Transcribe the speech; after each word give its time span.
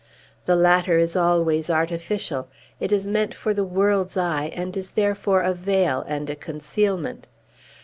The 0.47 0.55
latter 0.55 0.97
is 0.97 1.15
always 1.15 1.69
artificial; 1.69 2.47
it 2.79 2.91
is 2.91 3.05
meant 3.05 3.35
for 3.35 3.53
the 3.53 3.63
world's 3.63 4.17
eye, 4.17 4.49
and 4.55 4.75
is 4.75 4.89
therefore 4.89 5.41
a 5.43 5.53
veil 5.53 6.03
and 6.07 6.27
a 6.27 6.35
concealment. 6.35 7.27